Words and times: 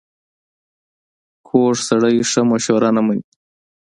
کوږ 1.47 1.75
سړی 1.87 2.15
ښه 2.29 2.41
مشوره 2.49 2.89
نه 2.95 3.01
مني 3.05 3.23